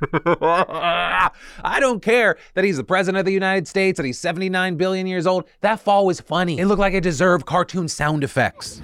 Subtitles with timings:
[0.24, 5.06] I don't care that he's the president of the United States, that he's 79 billion
[5.06, 5.44] years old.
[5.60, 6.58] That fall was funny.
[6.58, 8.80] It looked like it deserved cartoon sound effects.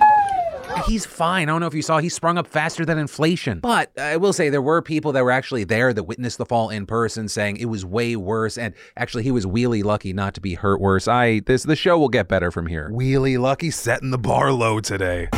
[0.87, 1.48] He's fine.
[1.48, 3.61] I don't know if you saw, he sprung up faster than inflation.
[3.61, 6.71] But I will say there were people that were actually there that witnessed the fall
[6.71, 8.56] in person saying it was way worse.
[8.56, 11.09] And actually, he was really lucky not to be hurt worse.
[11.09, 12.91] I, this, the show will get better from here.
[12.93, 15.29] Wheelie Lucky setting the bar low today.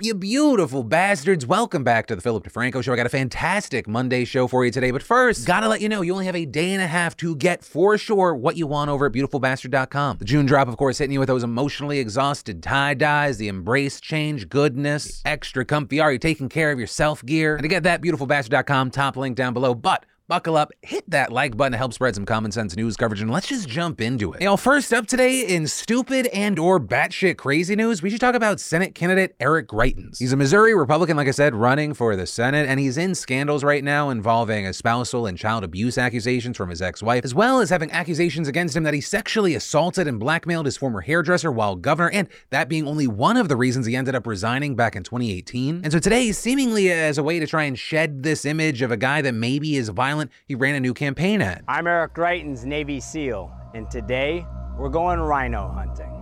[0.00, 1.44] You beautiful bastards.
[1.44, 2.92] Welcome back to the Philip DeFranco Show.
[2.92, 4.92] I got a fantastic Monday show for you today.
[4.92, 7.34] But first, gotta let you know, you only have a day and a half to
[7.34, 10.18] get for sure what you want over at beautifulbastard.com.
[10.18, 14.00] The June drop, of course, hitting you with those emotionally exhausted tie dyes, the embrace
[14.00, 17.56] change goodness, extra comfy, are you taking care of yourself gear?
[17.56, 19.74] And to get that, beautifulbastard.com, top link down below.
[19.74, 23.22] But Buckle up, hit that like button to help spread some common sense news coverage,
[23.22, 24.42] and let's just jump into it.
[24.42, 28.60] Y'all, first up today in stupid and or batshit crazy news, we should talk about
[28.60, 30.18] Senate candidate Eric Greitens.
[30.18, 33.64] He's a Missouri Republican, like I said, running for the Senate, and he's in scandals
[33.64, 37.90] right now involving espousal and child abuse accusations from his ex-wife, as well as having
[37.90, 42.28] accusations against him that he sexually assaulted and blackmailed his former hairdresser while governor, and
[42.50, 45.80] that being only one of the reasons he ended up resigning back in 2018.
[45.84, 48.98] And so today, seemingly as a way to try and shed this image of a
[48.98, 51.64] guy that maybe is violent, he ran a new campaign ad.
[51.68, 54.46] I'm Eric Greitens, Navy SEAL, and today
[54.78, 56.12] we're going rhino hunting.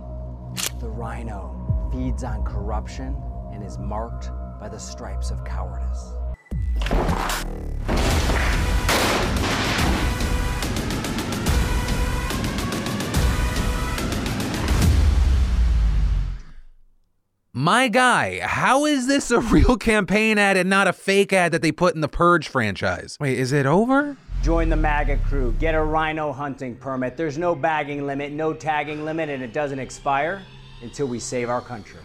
[0.79, 3.15] The rhino feeds on corruption
[3.53, 6.16] and is marked by the stripes of cowardice.
[17.67, 21.61] My guy, how is this a real campaign ad and not a fake ad that
[21.61, 23.17] they put in the Purge franchise?
[23.19, 24.15] Wait, is it over?
[24.41, 27.17] Join the MAGA crew, get a rhino hunting permit.
[27.17, 30.43] There's no bagging limit, no tagging limit, and it doesn't expire
[30.81, 31.99] until we save our country.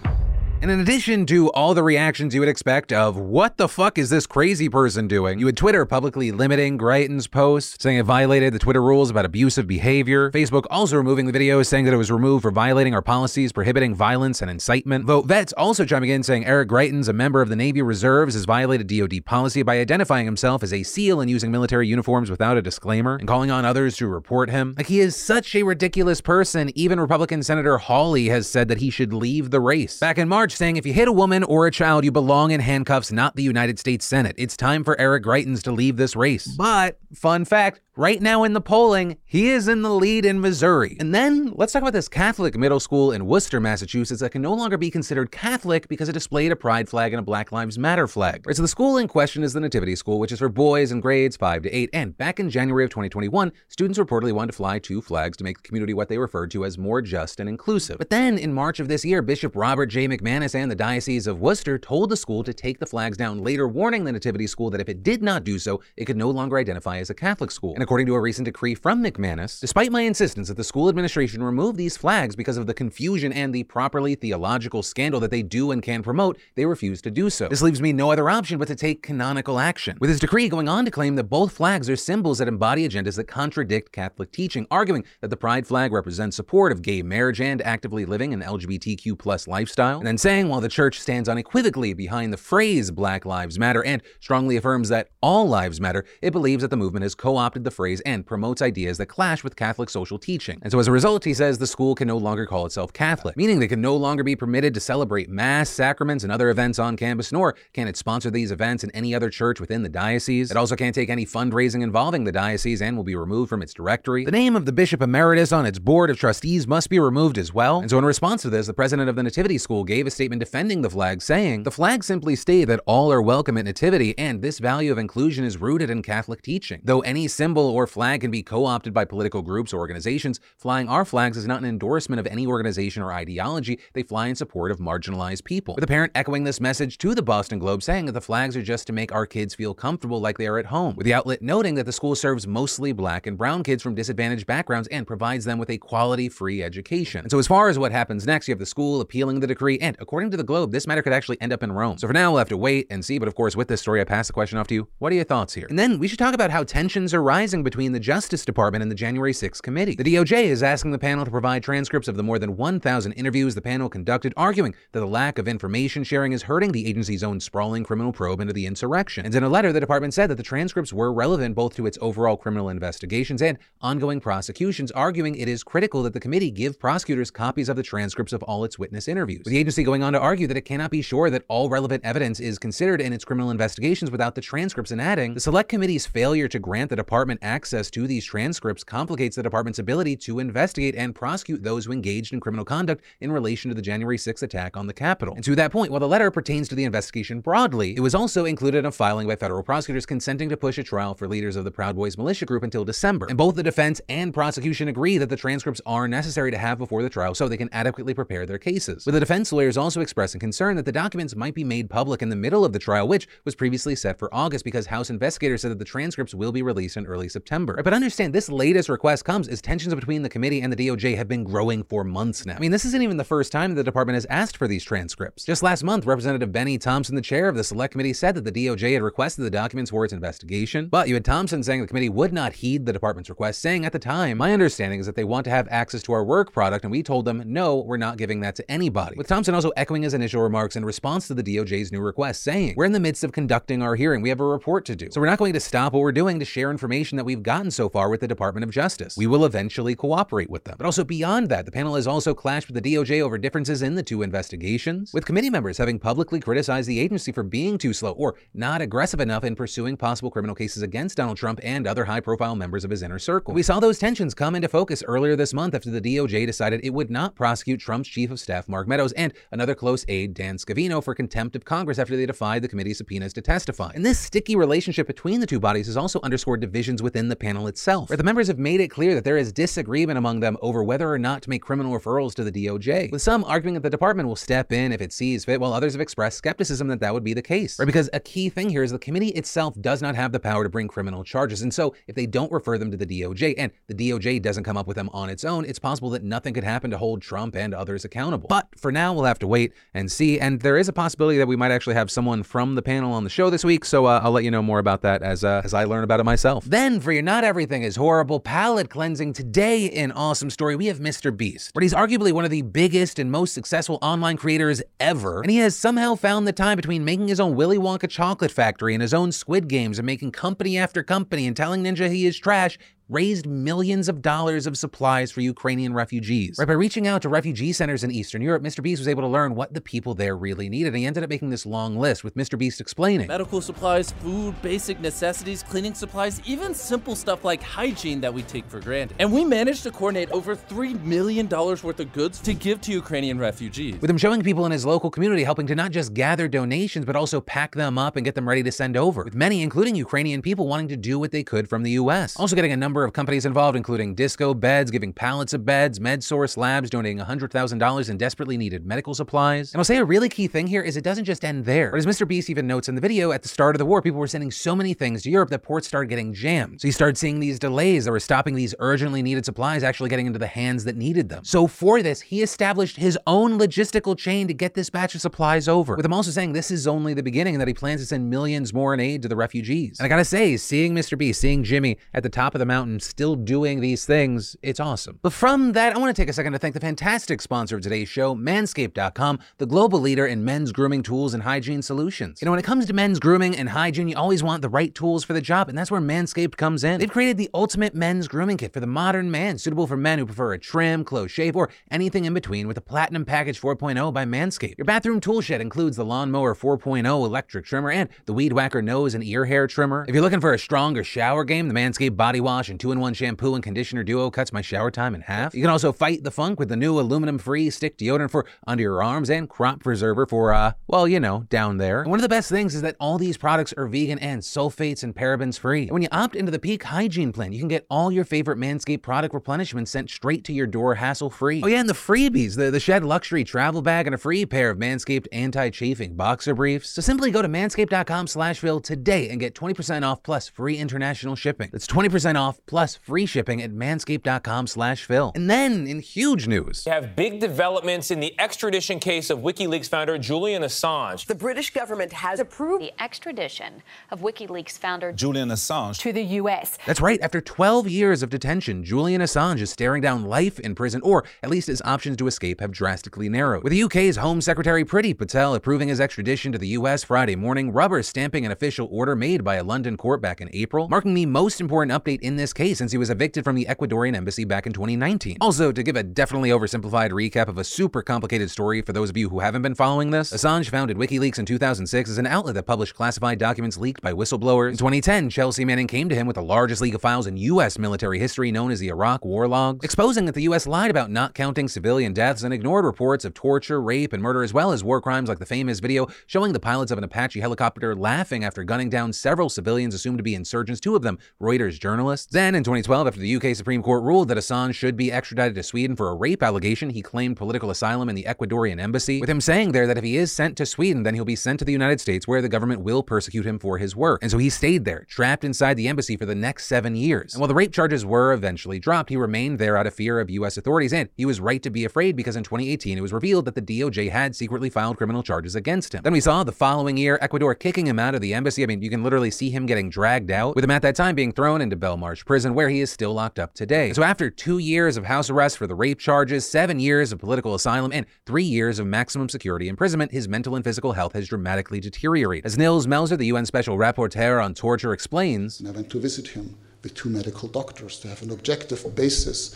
[0.62, 4.10] And in addition to all the reactions you would expect of what the fuck is
[4.10, 8.60] this crazy person doing, you had Twitter publicly limiting Greitens' post, saying it violated the
[8.60, 10.30] Twitter rules about abusive behavior.
[10.30, 13.92] Facebook also removing the video, saying that it was removed for violating our policies prohibiting
[13.92, 15.04] violence and incitement.
[15.04, 18.44] Vote Vets also chiming in saying Eric Greitens, a member of the Navy Reserves, has
[18.44, 22.62] violated DoD policy by identifying himself as a SEAL and using military uniforms without a
[22.62, 24.74] disclaimer, and calling on others to report him.
[24.76, 26.70] Like he is such a ridiculous person.
[26.76, 29.98] Even Republican Senator Hawley has said that he should leave the race.
[29.98, 32.60] Back in March, saying if you hit a woman or a child, you belong in
[32.60, 34.34] handcuffs, not the United States Senate.
[34.38, 36.46] It's time for Eric Greitens to leave this race.
[36.46, 40.96] But, fun fact, Right now in the polling, he is in the lead in Missouri.
[40.98, 44.54] And then let's talk about this Catholic middle school in Worcester, Massachusetts that can no
[44.54, 48.08] longer be considered Catholic because it displayed a pride flag and a Black Lives Matter
[48.08, 48.46] flag.
[48.46, 51.00] Right, so the school in question is the Nativity School, which is for boys in
[51.00, 51.90] grades 5 to 8.
[51.92, 55.58] And back in January of 2021, students reportedly wanted to fly two flags to make
[55.58, 57.98] the community what they referred to as more just and inclusive.
[57.98, 60.08] But then in March of this year, Bishop Robert J.
[60.08, 63.68] McManus and the Diocese of Worcester told the school to take the flags down, later
[63.68, 66.56] warning the Nativity School that if it did not do so, it could no longer
[66.56, 67.74] identify as a Catholic school.
[67.81, 71.42] And according to a recent decree from McManus, despite my insistence that the school administration
[71.42, 75.72] remove these flags because of the confusion and the properly theological scandal that they do
[75.72, 77.48] and can promote, they refuse to do so.
[77.48, 79.98] This leaves me no other option but to take canonical action.
[80.00, 83.16] With his decree going on to claim that both flags are symbols that embody agendas
[83.16, 87.60] that contradict Catholic teaching, arguing that the pride flag represents support of gay marriage and
[87.62, 92.32] actively living an LGBTQ plus lifestyle, and then saying while the church stands unequivocally behind
[92.32, 96.68] the phrase Black Lives Matter and strongly affirms that all lives matter, it believes that
[96.68, 100.58] the movement has co-opted the phrase and promotes ideas that clash with Catholic social teaching.
[100.62, 103.36] And so as a result, he says the school can no longer call itself Catholic,
[103.36, 106.96] meaning they can no longer be permitted to celebrate mass, sacraments, and other events on
[106.96, 110.50] campus, nor can it sponsor these events in any other church within the diocese.
[110.50, 113.74] It also can't take any fundraising involving the diocese and will be removed from its
[113.74, 114.24] directory.
[114.24, 117.52] The name of the bishop emeritus on its board of trustees must be removed as
[117.52, 117.80] well.
[117.80, 120.40] And so in response to this, the president of the Nativity School gave a statement
[120.40, 124.42] defending the flag, saying, The flag simply state that all are welcome at Nativity, and
[124.42, 126.80] this value of inclusion is rooted in Catholic teaching.
[126.84, 130.88] Though any symbol or flag can be co opted by political groups or organizations, flying
[130.88, 133.78] our flags is not an endorsement of any organization or ideology.
[133.92, 135.74] They fly in support of marginalized people.
[135.74, 138.62] With a parent echoing this message to the Boston Globe, saying that the flags are
[138.62, 140.96] just to make our kids feel comfortable like they are at home.
[140.96, 144.46] With the outlet noting that the school serves mostly black and brown kids from disadvantaged
[144.46, 147.22] backgrounds and provides them with a quality free education.
[147.22, 149.78] And so, as far as what happens next, you have the school appealing the decree,
[149.80, 151.98] and according to the Globe, this matter could actually end up in Rome.
[151.98, 153.18] So, for now, we'll have to wait and see.
[153.18, 154.88] But of course, with this story, I pass the question off to you.
[154.98, 155.66] What are your thoughts here?
[155.68, 158.80] And then we should talk about how tensions are rising rising between the Justice Department
[158.80, 159.94] and the January 6th committee.
[159.94, 163.54] The DOJ is asking the panel to provide transcripts of the more than 1,000 interviews
[163.54, 167.40] the panel conducted, arguing that the lack of information sharing is hurting the agency's own
[167.40, 169.26] sprawling criminal probe into the insurrection.
[169.26, 171.98] And in a letter, the department said that the transcripts were relevant both to its
[172.00, 177.30] overall criminal investigations and ongoing prosecutions, arguing it is critical that the committee give prosecutors
[177.30, 179.42] copies of the transcripts of all its witness interviews.
[179.44, 182.02] With the agency going on to argue that it cannot be sure that all relevant
[182.02, 186.06] evidence is considered in its criminal investigations without the transcripts and adding, the select committee's
[186.06, 190.94] failure to grant the department access to these transcripts complicates the department's ability to investigate
[190.94, 194.76] and prosecute those who engaged in criminal conduct in relation to the January 6th attack
[194.76, 195.34] on the Capitol.
[195.34, 198.44] And to that point, while the letter pertains to the investigation broadly, it was also
[198.44, 201.64] included in a filing by federal prosecutors consenting to push a trial for leaders of
[201.64, 203.26] the Proud Boys militia group until December.
[203.28, 207.02] And both the defense and prosecution agree that the transcripts are necessary to have before
[207.02, 209.04] the trial so they can adequately prepare their cases.
[209.04, 212.28] But the defense lawyers also expressing concern that the documents might be made public in
[212.28, 215.70] the middle of the trial, which was previously set for August because House investigators said
[215.70, 217.80] that the transcripts will be released in early September.
[217.82, 221.28] But understand, this latest request comes as tensions between the committee and the DOJ have
[221.28, 222.56] been growing for months now.
[222.56, 225.44] I mean, this isn't even the first time the department has asked for these transcripts.
[225.44, 228.52] Just last month, Representative Bennie Thompson, the chair of the select committee, said that the
[228.52, 230.86] DOJ had requested the documents for its investigation.
[230.86, 233.92] But you had Thompson saying the committee would not heed the department's request, saying at
[233.92, 236.84] the time, my understanding is that they want to have access to our work product,
[236.84, 239.16] and we told them, no, we're not giving that to anybody.
[239.16, 242.74] With Thompson also echoing his initial remarks in response to the DOJ's new request, saying,
[242.76, 244.22] we're in the midst of conducting our hearing.
[244.22, 245.08] We have a report to do.
[245.10, 247.70] So we're not going to stop what we're doing to share information that we've gotten
[247.70, 249.16] so far with the Department of Justice.
[249.16, 250.76] We will eventually cooperate with them.
[250.78, 253.94] But also beyond that, the panel has also clashed with the DOJ over differences in
[253.94, 258.12] the two investigations, with committee members having publicly criticized the agency for being too slow
[258.12, 262.20] or not aggressive enough in pursuing possible criminal cases against Donald Trump and other high
[262.20, 263.54] profile members of his inner circle.
[263.54, 266.90] We saw those tensions come into focus earlier this month after the DOJ decided it
[266.90, 271.02] would not prosecute Trump's chief of staff, Mark Meadows, and another close aide, Dan Scavino,
[271.02, 273.92] for contempt of Congress after they defied the committee's subpoenas to testify.
[273.94, 277.66] And this sticky relationship between the two bodies has also underscored divisions within the panel
[277.66, 280.82] itself, where the members have made it clear that there is disagreement among them over
[280.82, 283.90] whether or not to make criminal referrals to the DOJ, with some arguing that the
[283.90, 287.12] department will step in if it sees fit, while others have expressed skepticism that that
[287.12, 287.78] would be the case.
[287.78, 287.86] Right?
[287.86, 290.70] Because a key thing here is the committee itself does not have the power to
[290.70, 293.94] bring criminal charges, and so if they don't refer them to the DOJ and the
[293.94, 296.90] DOJ doesn't come up with them on its own, it's possible that nothing could happen
[296.90, 298.48] to hold Trump and others accountable.
[298.48, 301.46] But for now, we'll have to wait and see, and there is a possibility that
[301.46, 304.20] we might actually have someone from the panel on the show this week, so uh,
[304.22, 306.64] I'll let you know more about that as uh, as I learn about it myself.
[306.64, 310.98] Then, for your not everything is horrible palate cleansing today in Awesome Story, we have
[310.98, 311.34] Mr.
[311.34, 315.50] Beast, but he's arguably one of the biggest and most successful online creators ever, and
[315.50, 319.02] he has somehow found the time between making his own Willy Wonka chocolate factory and
[319.02, 322.78] his own Squid Games and making company after company and telling Ninja he is trash
[323.12, 326.56] raised millions of dollars of supplies for Ukrainian refugees.
[326.58, 328.82] Right, by reaching out to refugee centers in Eastern Europe, Mr.
[328.82, 330.88] Beast was able to learn what the people there really needed.
[330.88, 332.58] And he ended up making this long list with Mr.
[332.58, 338.32] Beast explaining medical supplies, food, basic necessities, cleaning supplies, even simple stuff like hygiene that
[338.32, 339.16] we take for granted.
[339.18, 343.38] And we managed to coordinate over $3 million worth of goods to give to Ukrainian
[343.38, 344.00] refugees.
[344.00, 347.16] With him showing people in his local community helping to not just gather donations, but
[347.16, 349.24] also pack them up and get them ready to send over.
[349.24, 352.36] With many, including Ukrainian people, wanting to do what they could from the US.
[352.36, 356.56] Also getting a number of companies involved, including Disco Beds, giving pallets of beds, MedSource
[356.56, 359.72] Labs donating $100,000 in desperately needed medical supplies.
[359.74, 361.90] And I'll say a really key thing here is it doesn't just end there.
[361.90, 362.28] But as Mr.
[362.28, 364.52] Beast even notes in the video, at the start of the war, people were sending
[364.52, 366.80] so many things to Europe that ports started getting jammed.
[366.80, 370.26] So you started seeing these delays that were stopping these urgently needed supplies actually getting
[370.26, 371.42] into the hands that needed them.
[371.42, 375.66] So for this, he established his own logistical chain to get this batch of supplies
[375.66, 375.96] over.
[375.96, 378.30] With him also saying this is only the beginning and that he plans to send
[378.30, 379.98] millions more in aid to the refugees.
[379.98, 381.18] And I gotta say, seeing Mr.
[381.18, 385.18] Beast, seeing Jimmy at the top of the mountain still doing these things, it's awesome.
[385.22, 387.82] But from that, I want to take a second to thank the fantastic sponsor of
[387.82, 392.40] today's show, Manscaped.com, the global leader in men's grooming tools and hygiene solutions.
[392.40, 394.94] You know, when it comes to men's grooming and hygiene, you always want the right
[394.94, 396.98] tools for the job, and that's where Manscaped comes in.
[396.98, 400.26] They've created the ultimate men's grooming kit for the modern man, suitable for men who
[400.26, 404.24] prefer a trim, close shave, or anything in between with the Platinum Package 4.0 by
[404.24, 404.78] Manscaped.
[404.78, 409.14] Your bathroom tool shed includes the Lawnmower 4.0 electric trimmer and the Weed Whacker nose
[409.14, 410.04] and ear hair trimmer.
[410.08, 413.54] If you're looking for a stronger shower game, the Manscaped body wash and two-in-one shampoo
[413.54, 415.54] and conditioner duo cuts my shower time in half.
[415.54, 419.02] You can also fight the funk with the new aluminum-free stick deodorant for under your
[419.02, 422.00] arms and crop preserver for, uh, well, you know, down there.
[422.00, 425.02] And one of the best things is that all these products are vegan and sulfates
[425.02, 425.82] and parabens free.
[425.82, 428.58] And when you opt into the Peak Hygiene Plan, you can get all your favorite
[428.58, 431.60] Manscaped product replenishment sent straight to your door hassle-free.
[431.62, 434.70] Oh yeah, and the freebies, the, the Shed Luxury Travel Bag and a free pair
[434.70, 436.88] of Manscaped anti-chafing boxer briefs.
[436.88, 441.36] So simply go to manscaped.com slash Phil today and get 20% off plus free international
[441.36, 441.68] shipping.
[441.70, 445.32] That's 20% off plus free shipping at manscaped.com slash Phil.
[445.34, 449.88] And then, in huge news, We have big developments in the extradition case of WikiLeaks
[449.88, 451.26] founder Julian Assange.
[451.26, 456.78] The British government has approved the extradition of WikiLeaks founder Julian Assange to the U.S.
[456.86, 461.00] That's right, after 12 years of detention, Julian Assange is staring down life in prison,
[461.02, 463.62] or at least his options to escape have drastically narrowed.
[463.64, 467.72] With the UK's Home Secretary Priti Patel approving his extradition to the US Friday morning,
[467.72, 471.26] rubber stamping an official order made by a London court back in April, marking the
[471.26, 474.66] most important update in this case since he was evicted from the Ecuadorian embassy back
[474.66, 475.38] in 2019.
[475.40, 479.16] Also, to give a definitely oversimplified recap of a super complicated story for those of
[479.16, 482.64] you who haven't been following this, Assange founded WikiLeaks in 2006 as an outlet that
[482.64, 484.70] published classified documents leaked by whistleblowers.
[484.70, 487.78] In 2010, Chelsea Manning came to him with the largest leak of files in U.S.
[487.78, 490.66] military history known as the Iraq War Logs, exposing that the U.S.
[490.66, 494.52] lied about not counting civilian deaths and ignored reports of torture, rape, and murder, as
[494.52, 497.94] well as war crimes like the famous video showing the pilots of an Apache helicopter
[497.96, 502.26] laughing after gunning down several civilians assumed to be insurgents, two of them Reuters journalists.
[502.30, 505.62] Then, in 2012, after the UK Supreme Court ruled that Assange should be extradited to
[505.62, 509.40] Sweden for a rape allegation, he claimed political asylum in the Ecuadorian embassy, with him
[509.40, 511.72] saying there that if he is sent to Sweden, then he'll be sent to the
[511.72, 514.20] United States where the government will persecute him for his work.
[514.22, 517.34] And so he stayed there, trapped inside the embassy for the next seven years.
[517.34, 520.28] And while the rape charges were eventually dropped, he remained there out of fear of
[520.30, 520.56] U.S.
[520.56, 523.54] authorities, and he was right to be afraid because in 2018 it was revealed that
[523.54, 526.02] the DOJ had secretly filed criminal charges against him.
[526.02, 528.62] Then we saw the following year Ecuador kicking him out of the embassy.
[528.62, 531.14] I mean, you can literally see him getting dragged out, with him at that time
[531.14, 533.92] being thrown into Belmarsh prison, where he is still locked up today.
[533.92, 537.54] So after two years of house arrest for the rape charges, seven years of political
[537.54, 541.78] asylum, and three years of maximum security imprisonment, his mental and physical health has dramatically
[541.78, 542.46] deteriorated.
[542.46, 546.28] As Nils Melzer, the UN Special Rapporteur on Torture, explains, And I went to visit
[546.28, 549.54] him with two medical doctors to have an objective basis,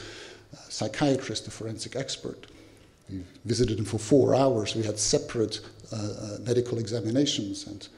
[0.52, 2.46] a psychiatrist, a forensic expert.
[3.08, 4.74] We visited him for four hours.
[4.74, 7.88] We had separate uh, uh, medical examinations and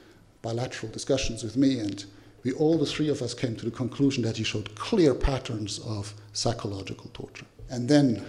[0.41, 2.05] bilateral discussions with me, and
[2.49, 5.81] we all, the three of us, came to the conclusion that he showed clear patterns
[5.81, 7.45] of psychological torture.
[7.69, 8.25] And then,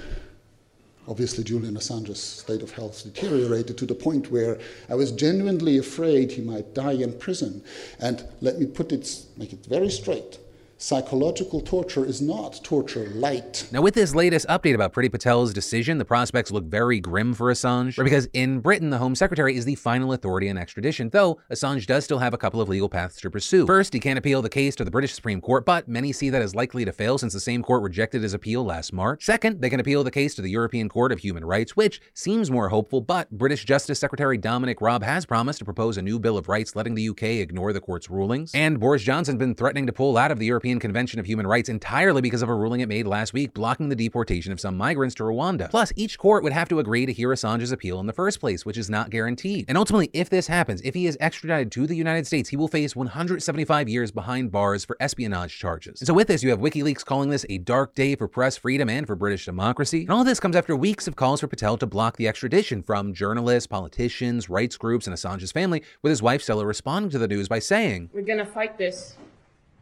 [1.08, 4.60] obviously, Julian Assange's state of health deteriorated to the point where
[4.90, 7.64] I was genuinely afraid he might die in prison.
[8.02, 10.38] And let me put it, make it very straight.
[10.82, 13.68] Psychological torture is not torture light.
[13.70, 17.52] Now, with this latest update about Priti Patel's decision, the prospects look very grim for
[17.52, 21.86] Assange, because in Britain, the Home Secretary is the final authority on extradition, though Assange
[21.86, 23.66] does still have a couple of legal paths to pursue.
[23.66, 26.42] First, he can appeal the case to the British Supreme Court, but many see that
[26.42, 29.26] as likely to fail since the same court rejected his appeal last March.
[29.26, 32.50] Second, they can appeal the case to the European Court of Human Rights, which seems
[32.50, 36.38] more hopeful, but British Justice Secretary Dominic Raab has promised to propose a new Bill
[36.38, 38.56] of Rights letting the UK ignore the court's rulings.
[38.56, 41.70] And Boris Johnson's been threatening to pull out of the European Convention of Human Rights
[41.70, 45.16] entirely because of a ruling it made last week blocking the deportation of some migrants
[45.16, 45.72] to Rwanda.
[45.72, 48.66] Plus, each court would have to agree to hear Assange's appeal in the first place,
[48.66, 49.66] which is not guaranteed.
[49.70, 52.68] And ultimately, if this happens, if he is extradited to the United States, he will
[52.68, 56.02] face 175 years behind bars for espionage charges.
[56.02, 58.90] And so with this, you have WikiLeaks calling this a dark day for press freedom
[58.90, 60.02] and for British democracy.
[60.02, 63.14] And all this comes after weeks of calls for Patel to block the extradition from
[63.14, 67.48] journalists, politicians, rights groups, and Assange's family, with his wife Stella responding to the news
[67.48, 69.16] by saying, We're to fight this.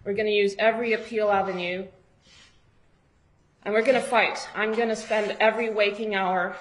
[0.08, 1.86] We're going to use every appeal avenue.
[3.64, 4.48] And we're going to fight.
[4.56, 6.56] I'm going to spend every waking hour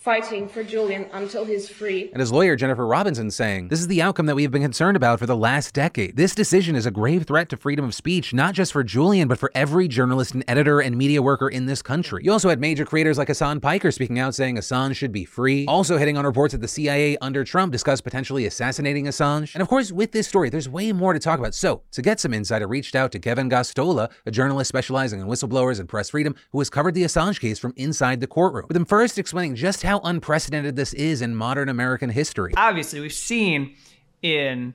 [0.00, 2.08] fighting for Julian until he's free.
[2.12, 4.96] and his lawyer Jennifer Robinson saying, This is the outcome that we have been concerned
[4.96, 6.16] about for the last decade.
[6.16, 9.38] This decision is a grave threat to freedom of speech, not just for Julian, but
[9.38, 12.22] for every journalist and editor and media worker in this country.
[12.24, 15.66] You also had major creators like Hassan Piker speaking out saying Assange should be free,
[15.66, 19.54] also hitting on reports that the CIA under Trump discussed potentially assassinating Assange.
[19.54, 21.54] And of course, with this story, there's way more to talk about.
[21.54, 25.26] So, to get some insight, I reached out to Kevin Gosztola, a journalist specializing in
[25.26, 28.78] whistleblowers and press freedom, who has covered the Assange case from inside the courtroom, with
[28.78, 32.52] him first explaining just how unprecedented this is in modern American history.
[32.56, 33.74] Obviously, we've seen
[34.22, 34.74] in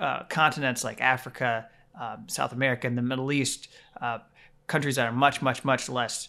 [0.00, 1.68] uh, continents like Africa,
[1.98, 3.68] um, South America, and the Middle East,
[4.00, 4.18] uh,
[4.66, 6.28] countries that are much, much, much less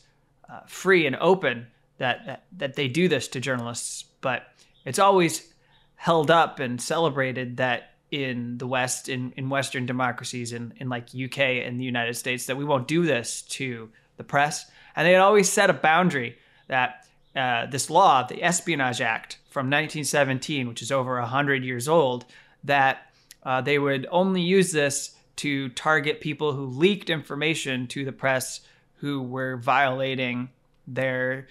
[0.49, 1.67] uh, free and open,
[1.97, 4.05] that, that that they do this to journalists.
[4.21, 4.43] But
[4.85, 5.53] it's always
[5.95, 11.09] held up and celebrated that in the West, in, in Western democracies, in, in like
[11.13, 14.69] UK and the United States, that we won't do this to the press.
[14.95, 17.06] And they had always set a boundary that
[17.37, 22.25] uh, this law, the Espionage Act from 1917, which is over 100 years old,
[22.63, 23.11] that
[23.43, 28.61] uh, they would only use this to target people who leaked information to the press
[28.95, 30.49] who were violating
[30.87, 31.47] their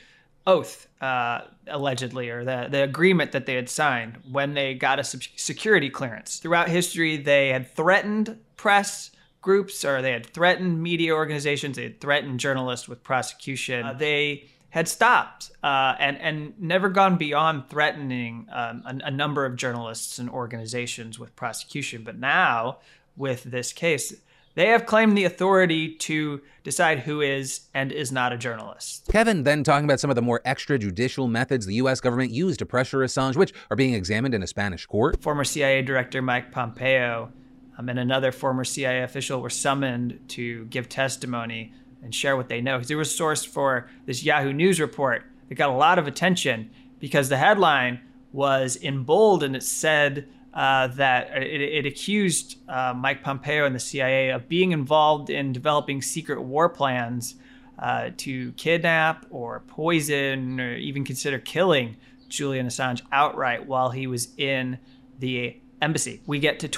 [0.47, 5.05] oath, uh, allegedly, or the, the agreement that they had signed when they got a
[5.05, 6.39] security clearance.
[6.39, 12.01] Throughout history, they had threatened press groups or they had threatened media organizations, they had
[12.01, 13.87] threatened journalists with prosecution.
[13.87, 19.47] Uh, they had stopped uh, and and never gone beyond threatening um, a, a, number
[19.47, 22.03] of journalists and organizations with prosecution.
[22.03, 22.79] But now,
[23.17, 24.15] with this case,
[24.57, 29.07] They have claimed the authority to decide who is and is not a journalist.
[29.13, 32.67] Kevin then talking about some of the more extrajudicial methods the US government used to
[32.67, 35.23] pressure Assange, which are being examined in a Spanish court.
[35.23, 37.31] Former CIA Director Mike Pompeo
[37.77, 42.61] um, and another former CIA official were summoned to give testimony and share what they
[42.61, 42.77] know.
[42.77, 46.71] Because they were sourced for this Yahoo News report that got a lot of attention
[46.99, 48.01] because the headline
[48.33, 53.75] was in bold and it said uh, that it, it accused uh, Mike Pompeo and
[53.75, 57.35] the CIA of being involved in developing secret war plans
[57.79, 61.97] uh, to kidnap or poison or even consider killing
[62.29, 64.79] Julian Assange outright while he was in
[65.19, 66.23] the embassy.
[66.27, 66.69] We get to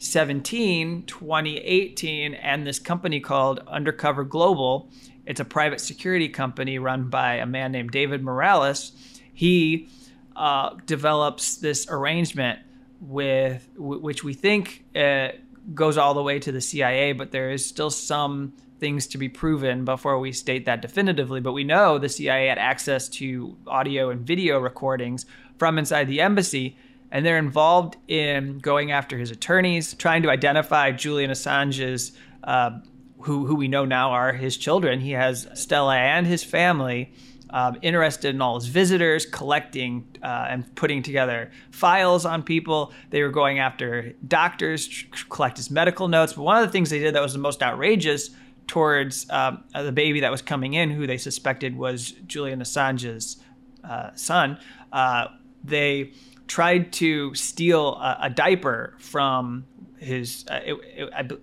[0.00, 4.88] 2017, 2018, and this company called Undercover Global.
[5.26, 8.92] It's a private security company run by a man named David Morales.
[9.34, 9.90] He
[10.34, 12.60] uh, develops this arrangement
[13.02, 15.28] with which we think uh,
[15.74, 19.28] goes all the way to the CIA, but there is still some things to be
[19.28, 21.42] proven before we state that definitively.
[21.42, 25.26] But we know the CIA had access to audio and video recordings
[25.58, 26.78] from inside the embassy,
[27.10, 32.12] and they're involved in going after his attorneys, trying to identify Julian Assange's.
[32.42, 32.80] Uh,
[33.24, 34.98] who, who we know now are his children.
[34.98, 37.12] He has Stella and his family
[37.50, 42.92] um, interested in all his visitors, collecting uh, and putting together files on people.
[43.10, 46.34] They were going after doctors, to collect his medical notes.
[46.34, 48.30] But one of the things they did that was the most outrageous
[48.66, 53.42] towards um, the baby that was coming in, who they suspected was Julian Assange's
[53.82, 54.58] uh, son,
[54.92, 55.26] uh,
[55.64, 56.12] they
[56.50, 59.64] tried to steal a, a diaper from
[59.98, 61.42] his uh, it, it,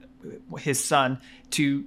[0.59, 1.17] his son
[1.49, 1.85] to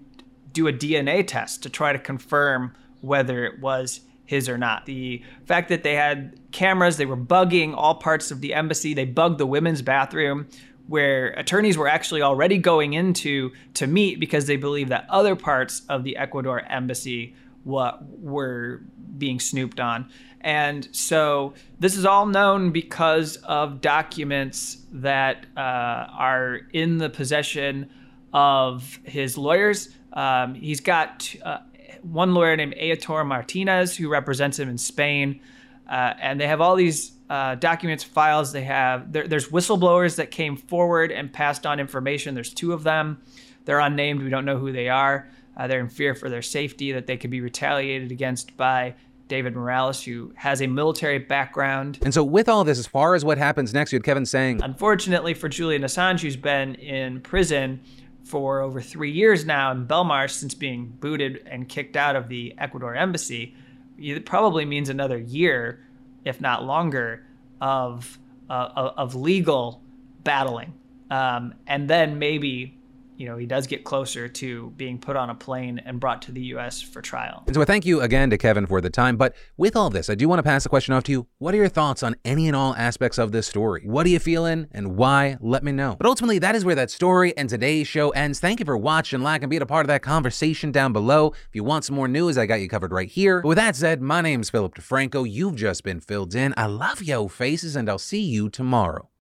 [0.55, 4.87] do a DNA test to try to confirm whether it was his or not.
[4.87, 9.05] The fact that they had cameras, they were bugging all parts of the embassy, they
[9.05, 10.49] bugged the women's bathroom
[10.87, 15.83] where attorneys were actually already going into to meet because they believed that other parts
[15.91, 18.83] of the Ecuador embassy what were
[19.19, 20.09] being snooped on.
[20.40, 27.90] And so this is all known because of documents that uh, are in the possession
[28.33, 29.90] of his lawyers.
[30.12, 31.59] Um, he's got uh,
[32.02, 35.40] one lawyer named Aitor Martinez who represents him in Spain.
[35.88, 38.52] Uh, and they have all these uh, documents, files.
[38.52, 42.35] They have there, there's whistleblowers that came forward and passed on information.
[42.35, 43.23] There's two of them.
[43.64, 44.23] They're unnamed.
[44.23, 45.29] We don't know who they are.
[45.57, 48.95] Uh, they're in fear for their safety that they could be retaliated against by
[49.30, 51.98] David Morales, who has a military background.
[52.03, 54.61] And so, with all this, as far as what happens next, you had Kevin saying,
[54.62, 57.81] unfortunately for Julian Assange, who's been in prison
[58.25, 62.55] for over three years now in Belmarsh since being booted and kicked out of the
[62.59, 63.55] Ecuador embassy,
[63.98, 65.81] it probably means another year,
[66.25, 67.25] if not longer,
[67.61, 68.18] of
[68.51, 69.81] uh, of legal
[70.25, 70.75] battling,
[71.11, 72.77] um, and then maybe
[73.20, 76.33] you know, he does get closer to being put on a plane and brought to
[76.33, 76.80] the U.S.
[76.80, 77.44] for trial.
[77.46, 79.18] And so, thank you again to Kevin for the time.
[79.18, 81.26] But with all this, I do want to pass the question off to you.
[81.37, 83.83] What are your thoughts on any and all aspects of this story?
[83.85, 85.37] What are you feeling and why?
[85.42, 85.96] Let me know.
[85.98, 88.40] But ultimately, that is where that story and today's show ends.
[88.40, 91.33] Thank you for watching, like, and being a part of that conversation down below.
[91.46, 93.42] If you want some more news, I got you covered right here.
[93.42, 95.30] But with that said, my name's Philip DeFranco.
[95.30, 96.54] You've just been filled in.
[96.56, 99.10] I love yo faces, and I'll see you tomorrow.